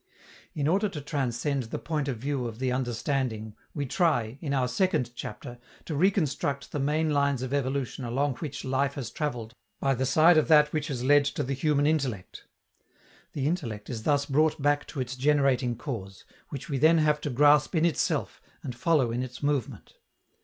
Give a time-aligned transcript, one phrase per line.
[0.55, 4.67] In order to transcend the point of view of the understanding, we try, in our
[4.67, 9.93] second chapter, to reconstruct the main lines of evolution along which life has traveled by
[9.93, 12.45] the side of that which has led to the human intellect.
[13.33, 17.29] The intellect is thus brought back to its generating cause, which we then have to
[17.29, 19.97] grasp in itself and follow in its movement.